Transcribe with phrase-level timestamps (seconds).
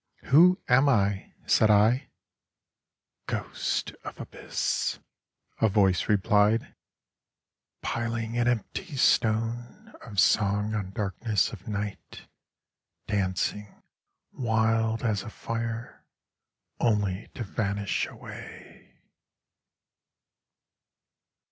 [0.33, 2.09] "Who am I?" said I.
[2.79, 4.97] *' Ghost of abyss,'*
[5.59, 6.73] a Voice replied,"
[7.83, 12.25] Piling an empty stone of song on darkness of night,
[13.05, 13.79] Dancing
[14.31, 16.03] wild as a fire,
[16.79, 18.97] only to vanish away."